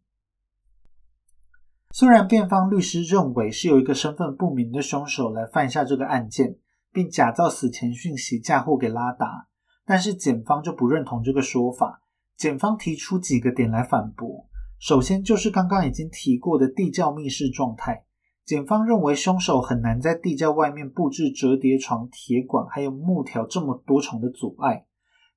[1.98, 6.58] 虽然辩方律师认为是有一个身份不明的凶手来犯下这个案件，
[6.92, 9.48] 并假造死前讯息嫁祸给拉达，
[9.86, 12.02] 但是检方就不认同这个说法。
[12.36, 14.46] 检方提出几个点来反驳。
[14.78, 18.04] 首先就是刚刚已经提过的地窖密室状态。
[18.44, 24.86] 检方认为凶手很难在地窖外面布置折叠床、铁管还有木条这么多重的阻碍。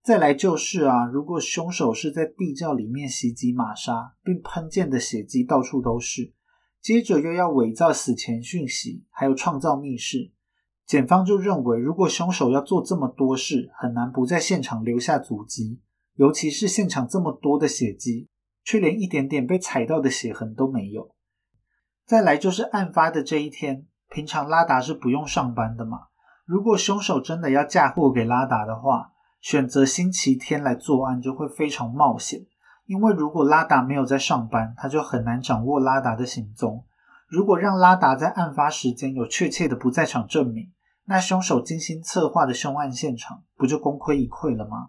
[0.02, 6.32] 再来就是啊，如果凶手是在地窖里面袭击玛莎，并喷溅的血迹到处都是，
[6.88, 10.32] 接着又要伪造死前讯息，还有创造密室，
[10.86, 15.82] 检方就认为，如果凶手要做这么多事，很难不在现场留下足迹，
[16.14, 18.30] 尤其是现场这么多的血迹，
[18.64, 21.14] 却连一点点被踩到的血痕都没有。
[22.06, 25.98] 再来就是案发的这一天，平常拉达是不用上班的嘛。
[26.46, 32.46] 如果凶手真的要嫁祸给拉达的话，选择星期天来作案就会非常冒险。
[32.88, 36.86] 因为如果拉达没有在上班，他就很难掌握拉达的行踪。
[37.28, 40.72] 如果让拉达在案发时间有确切的不在场证明，
[41.04, 44.88] 那凶手精心策划的凶案现场不就功亏一篑了吗？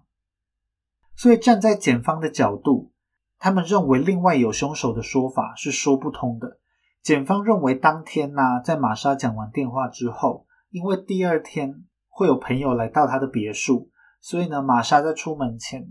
[1.13, 2.93] 所以站在检方的角度，
[3.38, 6.57] 他们认为另外有凶手的说法是说不通的。
[7.03, 13.89] 检方认为，当天呢，在玛莎讲完电话之后，因为第二天会有朋友来到他的别墅，
[14.21, 15.85] 所以呢，玛莎在出门前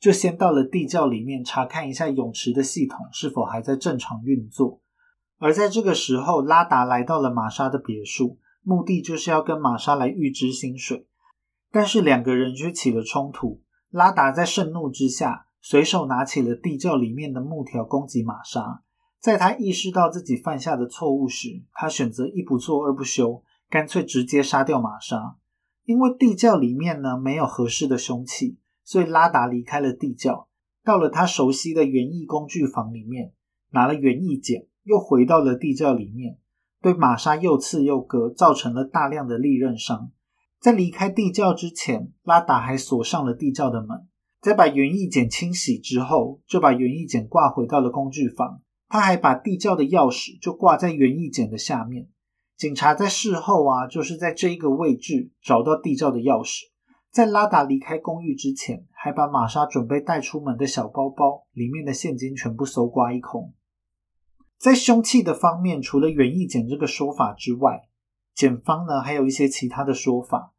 [0.00, 4.80] 就先到了地窖里面查看一下泳池的系统是否还在正常运作。
[5.38, 11.06] 而在这个时候，拉达来到了玛莎的别墅，目的就是要跟玛莎来预支薪水，
[11.70, 13.62] 但是两个人却起了冲突。
[13.90, 18.82] 拉达在盛怒之下，随手拿起了地窖里面的木条攻击玛莎。
[19.20, 25.36] 在他意识到自己犯下的错误时，他选择一不做二不休，干脆直接杀掉玛莎。
[25.84, 28.58] 因为地窖里面呢没有合适的凶器，
[28.88, 30.48] 所以拉达离开了地窖，
[30.82, 33.34] 到了他熟悉的园艺工具房里面，
[33.70, 36.38] 拿了园艺剪，又回到了地窖里面，
[36.80, 40.10] 对玛莎又刺又割，造成了大量的利刃伤。
[40.58, 44.08] 在离开地窖之前，拉达还锁上了地窖的门。
[44.40, 48.62] 在把园艺剪清洗之后，就把园艺剪挂回到了工具房。
[48.88, 52.08] 他还把地窖的钥匙就挂在园艺剪的下面。
[52.56, 56.62] 警察在事后啊，就是在这一个位置找到地窖的钥匙，
[57.18, 63.52] 在拉达离开公寓之前，还把玛莎准备带出门的小包包里面的现金全部搜刮一空。
[64.56, 67.88] 在凶器的方面，除了园艺剪这个说法之外，
[68.36, 70.52] 检方呢还有一些其他的说法。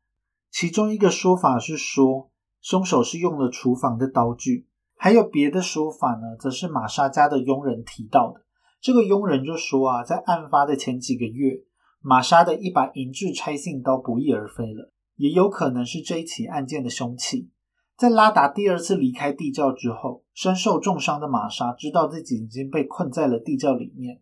[0.52, 4.66] 其中一个说法是说，凶手是用了厨房的刀具；
[4.98, 8.42] 还有别的说法呢，则是玛莎家的佣人提到的。
[8.82, 11.62] 这个佣人就说啊，在案发的前几个月，
[12.02, 17.50] 玛莎的一把银质拆信刀不翼而飞了，也有可能是这一起案件的凶器。
[17.98, 24.22] 在拉达第二次离开地窖之后，身受重伤的玛莎知道自己已经被困在了地窖里面。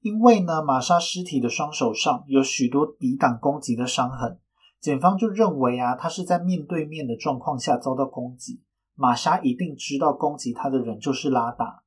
[0.00, 4.38] 因为呢，玛莎尸体的双手上有许多抵挡攻击的伤痕，
[4.80, 8.62] 检方就认为啊，他是在面对面的状况下遭到攻击。
[8.94, 11.82] 玛莎一定知道攻击他的人就是拉达，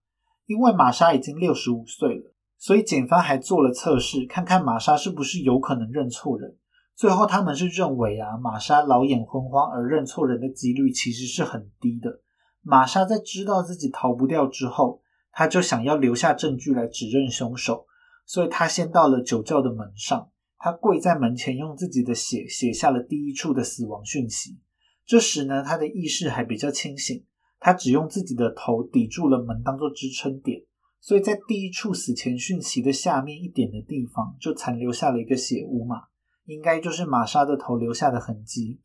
[0.47, 6.57] 因为玛莎已经六十五岁了，所以检方还做了测试，看看玛莎是不是有可能认错人。
[6.99, 12.19] 最后，他们是认为啊，玛莎老眼昏花而认错人的几率其实是很低的。
[12.61, 17.85] 玛莎在知道自己逃不掉之后，他就想要留下证据来指认凶手，
[18.25, 24.59] 所以他先到了酒窖的门上，他跪在门前，用自己的血写下了第一处的死亡讯息。
[25.05, 27.23] 这时呢，他的意识还比较清醒，
[27.61, 30.61] 他只用自己的头抵住了门当做支撑点，
[30.99, 36.01] 所以在第一处死前讯息的下面一点的地方，就残留下了一个血污嘛。
[36.49, 38.81] 应该就是玛莎的头留下的痕迹。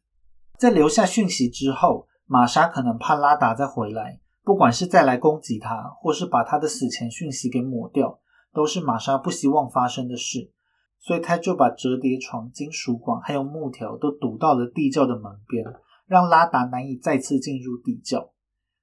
[0.59, 8.21] 在留下讯息之后，玛莎可能怕拉达再回来，不管是再来攻击他，或是把他的死前讯息给抹掉，
[8.53, 10.53] 都是玛莎不希望发生的事。
[11.01, 15.65] 所以他就把折叠床、金属管还有木条都堵到了地窖的门边，
[16.07, 18.31] 让拉达难以再次进入地窖。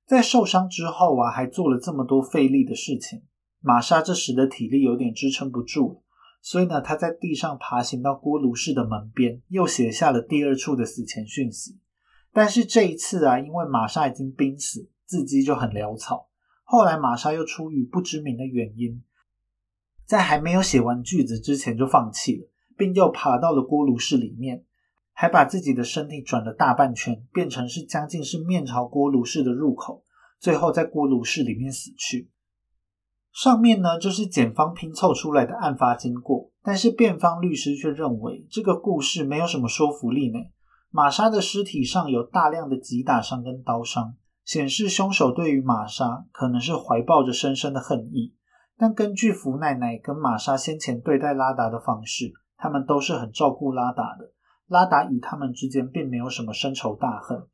[0.08, 3.22] 在受伤之后啊，还做了这么多费力的事情，
[3.62, 6.02] 玛莎这时的体力有点支撑不住了。
[6.42, 11.80] 所以呢，他在地上爬行到锅炉室的门边，又写下了第二处的死前讯息。
[12.34, 16.30] 但是这一次啊，因为玛莎已经濒死，字迹就很潦草。
[16.64, 19.04] 后来玛莎又出于不知名的原因，
[20.06, 24.64] 在还没有写完句子之前就放弃了，并又爬到了锅炉室里面，
[25.12, 30.04] 还把自己的身体转了大半圈，变成是将近是面朝锅炉室的入口，
[30.40, 32.30] 最后在锅炉室里面死去。
[33.34, 40.40] 上面呢就是检方拼凑出来的案发经过，但是辩方律师却认为这个故事没有什么说服力呢。
[40.90, 48.36] 玛莎的尸体上有大量的击打伤跟刀伤，显示凶手对于玛莎可能是怀抱着深深的恨意。
[48.78, 54.34] 但根据福奶奶跟玛莎先前对待拉达的方式，他们都是很照顾拉达的，
[54.68, 57.48] 拉达与他们之间并没有什么深仇大恨。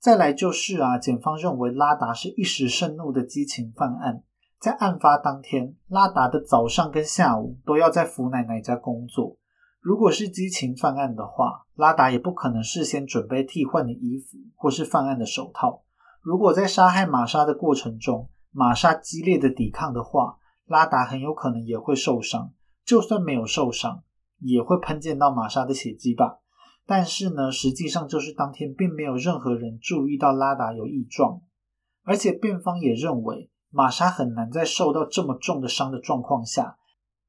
[0.00, 4.22] 再来就是啊，检方认为拉达是一时盛怒的激情犯案。
[4.60, 9.36] 在案发当天，拉达的早上跟下午都要在福奶奶家工作。
[9.80, 15.84] 如果是激情犯案的话，拉达也不可能事先准备替换的衣服或是犯案的手套。
[16.20, 22.52] 如果在杀害玛莎的过程中，玛莎激烈的抵抗的话，拉达很有可能也会受伤。
[22.84, 24.02] 就算没有受伤，
[24.40, 26.40] 也会喷溅到玛莎的血迹吧。
[26.84, 31.42] 但是呢，实际上就是当天并没有任何人注意到拉达有异状，
[32.02, 33.50] 而且辩方也认为。
[33.70, 36.78] 玛莎很难在受到这么重的伤的状况下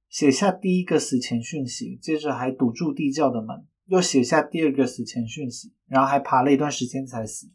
[0.09, 7.51] 写下第一个死前讯息，接着还堵住地窖的门，又写下第二个死前讯息，然后还爬了一段时间才死。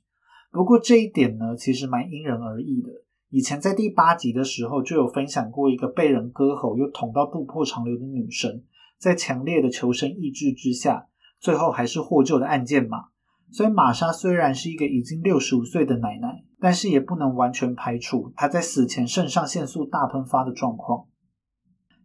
[0.52, 2.90] 不过这一点呢，其实蛮因人而异的。
[3.30, 8.62] 以前在第八集的时候就有分享过一个被人割喉又捅到肚破肠流的女生，
[8.98, 11.08] 在强烈的求生意志之下，
[11.40, 13.06] 最后还是获救的案件嘛。
[13.50, 16.44] 所以玛莎虽然是一个已经六十五岁的奶奶。
[16.61, 21.09] 但是也不能完全排除她在死前肾上腺素大喷发的状况。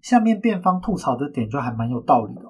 [0.01, 2.41] 下面辩方吐槽的点就还蛮有道理的。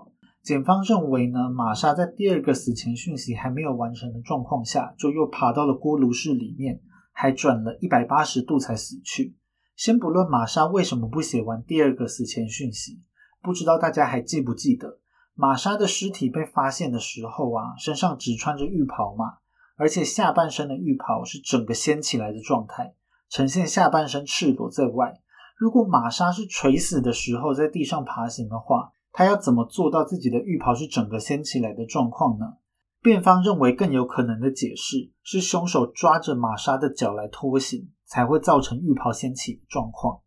[0.41, 9.35] 检方认为呢，玛莎在第二个死前讯息还没有完成的状况下，就又爬到了锅炉室里面，还转了一百八十度才死去。
[9.75, 13.03] 先不论玛莎为什么不写完第二个死前讯息，
[13.43, 14.97] 不知道大家还记不记得，
[15.41, 19.37] 玛莎的尸体被发现的时候啊，身上只穿着浴袍嘛。
[19.77, 22.93] 而且下半身的浴袍是整个掀起来的状态，
[23.29, 25.21] 呈现下半身赤裸在外。
[25.57, 32.55] 如果玛莎是垂死的时候在地上爬行的话，她要怎么做到自己的浴袍是整个掀起来的状况呢？
[33.01, 40.19] 辩方认为更有可能的解释是凶手抓着玛莎的脚来拖行，才会造成浴袍掀起的状况。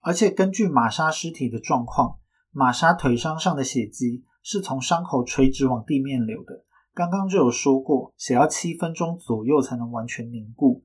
[0.00, 2.18] 而且根据玛莎尸体的状况，
[2.50, 6.64] 玛莎腿伤上的血迹是从伤口垂直往地面流的。
[6.94, 10.84] 刚刚就有说过，血要七分钟左右才能完全凝固，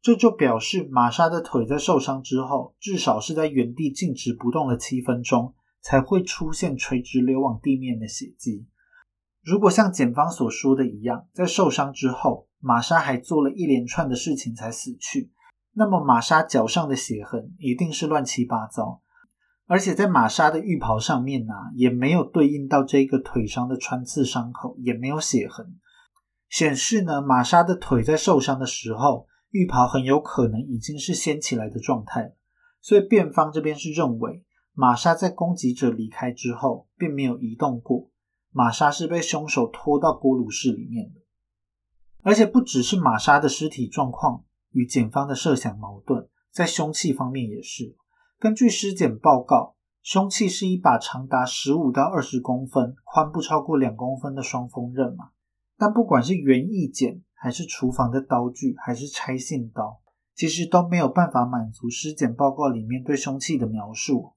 [0.00, 8.68] 这就表示玛莎的腿在受伤之后，至少是在原地静止不动了七分钟，才会出现垂直流往地面的血迹。
[9.42, 15.32] 如果像检方所说的一样，在受伤之后，玛莎还做了一连串的事情才死去，
[15.72, 19.01] 那么玛莎脚上的血痕一定是乱七八糟，
[19.72, 25.80] 而且在玛莎的浴袍上面呢，也没有对应到这个腿上的穿刺伤口，也没有血痕，
[26.50, 32.34] 显示呢玛莎的腿在受伤的时候，浴袍很有可能已经是掀起来的状态，
[32.82, 34.44] 所以辩方这边是认为
[34.74, 38.10] 玛莎在攻击者离开之后，并没有移动过，
[38.50, 41.20] 玛莎是被凶手拖到锅炉室里面的。
[42.20, 47.96] 而且不只是玛莎的尸体状况与检方的设想矛盾，在凶器方面也是。
[48.42, 55.28] 根据尸检报告，凶器是一把长达十五到二十公分、宽不超过两公分的双锋刃嘛。
[55.78, 60.00] 但不管是园艺剪，还是厨房的刀具，还是拆信刀，
[60.34, 64.32] 其实都没有办法满足尸检报告里面对凶器的描述。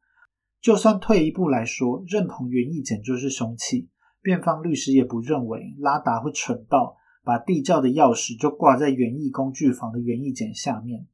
[0.61, 3.89] 就算退一步来说，认同园艺剪就是凶器，
[4.21, 6.95] 辩方律师也不认为拉达会蠢到。
[7.23, 11.07] 把地窖的钥匙就挂在园艺工具房的园艺剪下面，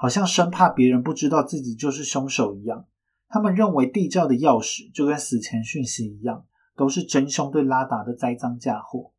[0.00, 2.86] 好像生怕别人不知道自己就是凶手一样。
[3.28, 9.12] 他们认为地窖的钥匙就跟死前讯息一样，都是真凶对拉达的栽赃嫁祸。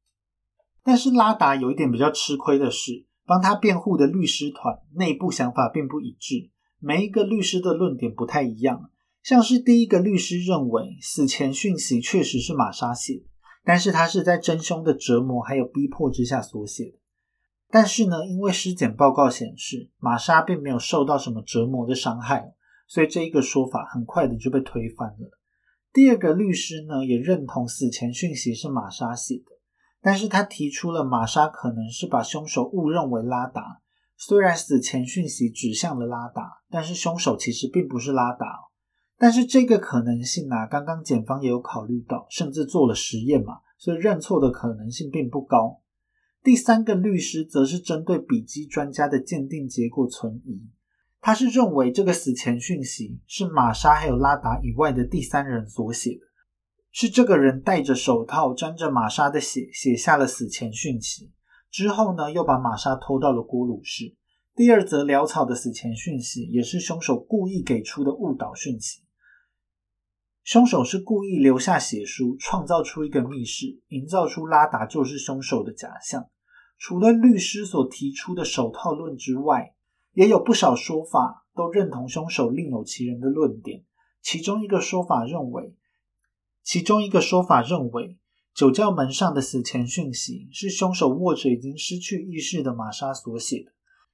[0.84, 8.90] 但是拉达有一点比较吃亏的是，帮他辩护的律师团内部想法并不一致，每一个律师的论点不太一样。
[9.22, 13.26] 像是第一个律师认为死前讯息确实是玛莎写的。
[13.64, 16.98] 但是他是在真凶的折磨还有逼迫之下所写的。
[17.72, 22.54] 但是呢，因为尸检报告显示玛莎并没有受到什么折磨的伤害，
[22.88, 25.40] 所以这一个说法很快的就被推翻了。
[25.94, 29.52] 第二个律师呢也认同死前讯息是玛莎写的，
[30.02, 33.82] 但是他提出了玛莎可能是把凶手误认为拉达。
[34.18, 38.46] 虽然死前讯息指向了拉达，但是凶手其实并不是拉达。
[39.18, 45.81] 但是这个可能性啊，刚刚检方也有考虑到，甚至做了实验嘛，所以认错的可能性并不高。
[46.44, 50.60] 第三个律师则是针对笔迹专家的鉴定结果存疑，
[51.20, 56.22] 他是认为这个死前讯息是玛莎还有拉达以外的第三人所写的，
[56.92, 61.32] 是这个人戴着手套沾着玛莎的血写下了死前讯息，
[61.70, 64.16] 之后呢又把玛莎偷到了锅炉室。
[64.56, 69.04] 第二则潦草的死前讯息也是凶手故意给出的误导讯息。
[70.44, 76.26] 凶手是故意留下血书，创造出一个密室，营造出拉达就是凶手的假象。
[76.80, 79.76] 除了律师所提出的手套论之外，
[80.14, 83.84] 也有不少说法都认同凶手另有其人的论点。
[84.24, 85.76] 其中一个说法认为，
[86.64, 88.18] 其中一个说法认为，
[88.56, 93.72] 酒窖门上的死前讯息是凶手握着已经失去意识的玛莎所写的，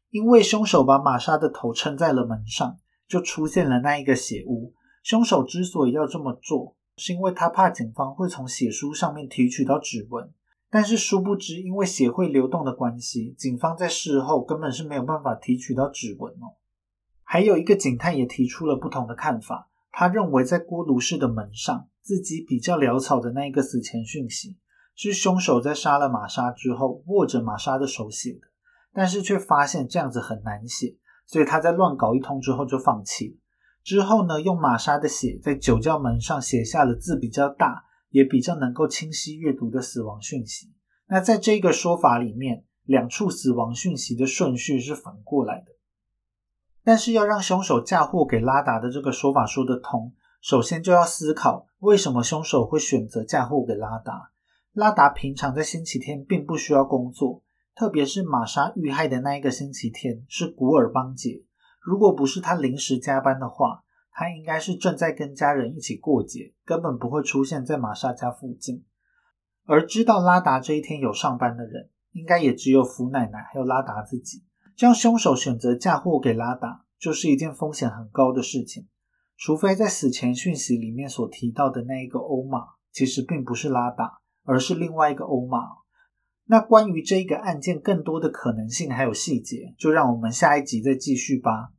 [0.10, 4.74] 因为凶手把玛莎的头撑在了门上，就出现了那一个血污。
[5.08, 10.30] 凶手之所以要这么做，是因为他怕警方会从血书上面提取到指纹。
[10.70, 16.60] 但是殊不知，因为血会流动的关系，警方在事后根本是没有办法提取到指纹哦。
[17.24, 24.58] 还有一个警探也提出了不同的看法，他认为在锅炉室的门上自己比较潦草的那一个死前讯息，
[24.94, 28.42] 是凶手在杀了玛莎之后握着玛莎的手写的，
[28.92, 33.38] 但是却发现这样子很难写，所以他在乱搞一通之后就放弃了。
[33.88, 40.74] 之后呢，用玛莎的血在酒窖门上写下了字比较大，也比较能够清晰阅读的死亡讯息。
[41.08, 45.68] 那在这个说法里面，两处死亡讯息的顺序是反过来的。
[46.84, 54.32] 但是要让凶手嫁祸给拉达的这个说法说得通，首先就要思考为什么凶手会选择嫁祸给拉达。
[54.74, 57.42] 拉达平常在星期天并不需要工作，
[57.74, 61.47] 特别是玛莎遇害的那一个星期天是古尔邦节。
[61.88, 68.84] 如果不是他临时加班的话，他应该是正在跟家人一起过节，根本不会出现在玛莎家附近。
[69.66, 74.44] 而知道拉达这一天有上班的人，应该也只有福奶奶还有拉达自己。
[74.76, 78.90] 这样凶手选择嫁祸给拉达，就是一件风险很高的事情。
[79.38, 85.60] 除非在死前讯息里面所提到的那一个欧玛，其实并不是拉达，而是另外一个欧玛。
[86.48, 91.70] 那关于这一个案件更多的可能性还有细节，就让我们下一集再继续吧。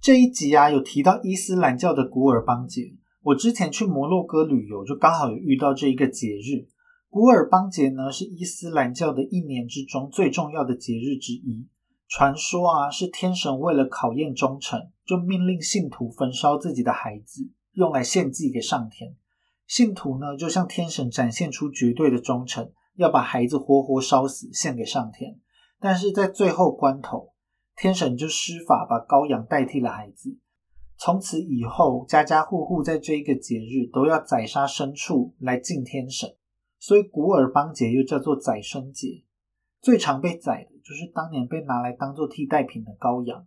[0.00, 2.94] 这一集啊，有提到伊斯兰教的古尔邦节。
[3.22, 6.66] 我之前去摩洛哥旅游，就刚好有遇到这一个节日。
[7.10, 11.66] 古尔邦节呢，是伊斯兰教的一年之中最重要的节日之一。
[12.08, 19.14] 传说啊，是天神为了考验忠诚，就命令信徒焚烧自己的孩子，用来献祭给上天。
[19.66, 25.38] 信徒呢，就向天神展现出绝对的忠诚，要把孩子活活烧死，献给上天。
[25.78, 27.34] 但是在最后关头，
[27.76, 30.38] 天神就施法把羔羊代替了孩子。
[30.96, 36.34] 从此以后，家家户户在这一个节日都要宰杀牲畜来敬天神，
[36.78, 39.22] 所以古尔邦节又叫做宰牲节。
[39.80, 43.46] 最常被宰的就是当年被拿来当做替代品的羔羊。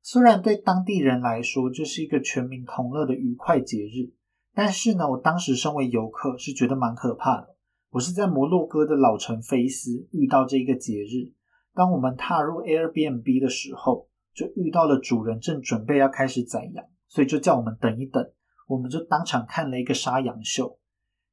[0.00, 4.12] 虽然对当地人来说这是一个全民同乐的愉快节日，
[4.54, 7.56] 但是呢，我当时身为游客是觉得蛮可怕的。
[7.90, 11.32] 我是在摩洛哥的老城菲斯遇到这一个节日，
[11.74, 14.06] 当我们踏入 Airbnb 的时候。
[14.34, 18.24] 就遇到了主人正准备要开始宰羊，所以就叫我们等一等。
[18.68, 20.78] 我们就当场看了一个杀羊秀，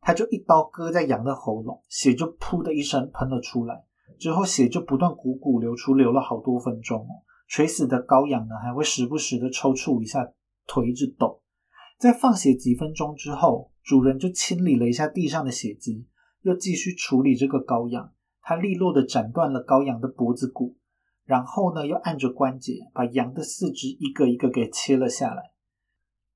[0.02, 3.84] 他就一刀割在羊的喉咙，血就噗的一声喷了出来，
[4.18, 7.08] 之后血就不断汩汩流出，流了好多分钟。
[7.48, 10.32] 垂死的羔羊呢，还会时不时的抽搐一下，
[10.66, 11.42] 腿一直抖。
[12.00, 16.08] 在放血几分钟之后，主人就清理了一下地上的血迹，
[16.42, 18.12] 又继续处理这个羔羊。
[18.42, 20.76] 他利落的斩断了羔羊的脖子骨。
[21.24, 25.52] 然后呢，又按着关节把羊的四肢一个一个给切了下来。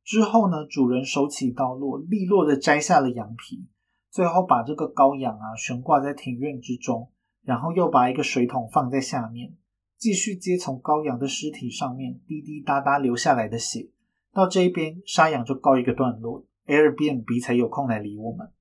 [0.04, 3.68] 之后呢，主人手起刀落，利落的摘下了羊皮。
[4.10, 7.12] 最后把这个羔羊啊悬挂在庭院之中，
[7.50, 9.56] 然后又把一个水桶放在下面，
[9.97, 13.89] 继续接从羔羊的尸体上面滴滴答答流下来的血。
[14.32, 18.52] 到这边，杀羊就告一个段落，Airbnb 才有空来理我们。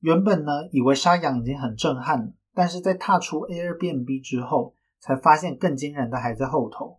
[0.00, 4.74] 原本呢，以为杀羊已经很震撼了，但是在踏出 Airbnb 之后。
[4.98, 6.98] 才发现更惊人的还在后头。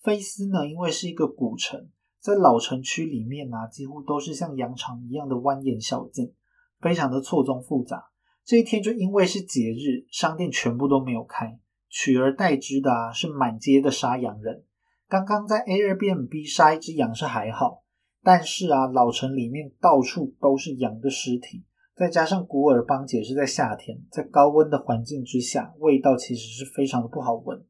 [0.00, 1.88] 菲斯呢，因为是一个古城，
[2.18, 6.32] 在老城区里面呢，几乎都是像羊肠一样的蜿蜒小径，
[6.80, 8.10] 非常的错综复杂。
[8.44, 14.64] 这一天就因为是节日，商店全部都没有开，取而代之的啊是满街的杀羊人。
[15.08, 17.84] 刚刚在 Airbnb 杀一只羊是还好，
[18.22, 21.64] 但是啊，老城里面到处都是羊的尸体。
[21.94, 27.64] 再加上古尔邦节是在夏天，在高温的环境之下，味道其实是非常的不好闻。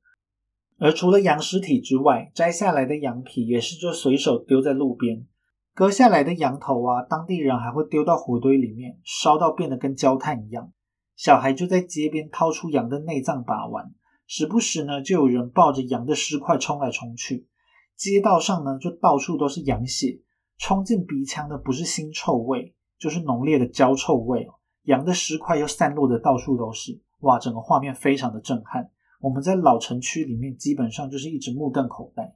[0.79, 5.27] 而除了羊尸体之外，摘下来的羊皮也是就随手丢在路边，
[5.75, 10.72] 割下来的羊头啊，当地人还会丢到火堆里面烧到变得跟焦炭一样。
[11.16, 13.93] 小孩就在街边掏出羊的内脏把玩，
[14.27, 17.49] 时不时呢就有人抱着羊的尸块冲来冲去，
[17.97, 20.20] 街道上呢就到处都是羊血，
[20.59, 22.75] 冲进鼻腔的不是腥臭味。
[22.97, 24.47] 就是浓烈的焦臭味，
[24.85, 28.89] 羊的尸块又散落的到处都是，哇，整个画面非常的震撼。
[29.20, 32.35] 我们在老城区里面基本上就是一直目瞪口呆，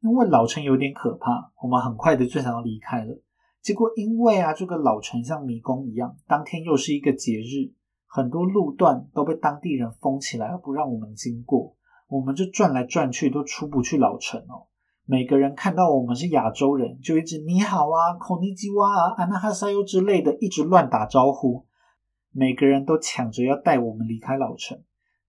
[0.00, 3.20] 因为老城有点可怕，我们很快的就想要离开了。
[3.60, 7.74] 结果因为啊，这个老城像迷宫一样，当天又是一个节日，
[8.06, 11.74] 很多路段都被当地人封起来，不让我们经过，
[12.08, 14.68] 我们就转来转去都出不去老城哦。
[15.04, 21.66] 每个人看到我们是亚洲人，就一直你好啊、孔尼基哇啊、安娜哈塞尤之类的，一直乱打招呼。
[22.32, 24.80] 每个人都抢着要带我们离开老城。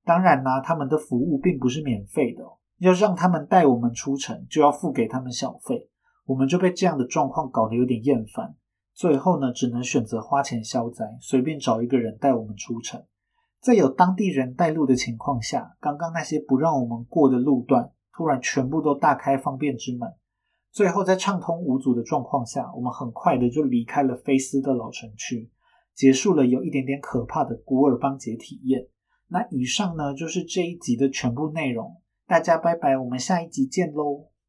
[0.04, 2.44] 当然啦，他们的服务并不是免费的，
[2.80, 5.90] 要让他们带我们出城，就要付给他们小费。
[6.26, 8.56] 我们就被这样的状况搞得有点厌烦。
[8.94, 13.04] 最后呢，只能选择花钱消灾，随便找一个人带我们出城。
[13.60, 17.92] 在有当地人带路的情况下，刚刚那些不让我们过的路段。
[18.14, 20.10] 突然，全部都大开方便之门。
[20.72, 25.52] 最后，在畅通无阻的状况下，我们很快的就离开了菲斯的老城区，
[25.94, 28.88] 结束了有一点点可怕的古尔邦节体验。
[29.28, 32.02] 那以上呢，就是这一集的全部内容。
[32.28, 34.28] 大家拜拜，我们下一集见喽。